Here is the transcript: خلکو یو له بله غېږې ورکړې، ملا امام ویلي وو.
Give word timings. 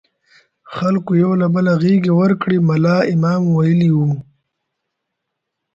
خلکو 0.75 1.11
یو 1.23 1.31
له 1.41 1.47
بله 1.53 1.71
غېږې 1.81 2.11
ورکړې، 2.21 2.57
ملا 2.69 2.97
امام 3.13 3.41
ویلي 3.57 3.89
وو. 3.93 4.09